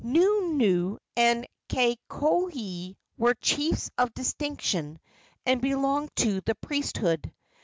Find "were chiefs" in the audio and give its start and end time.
3.19-3.91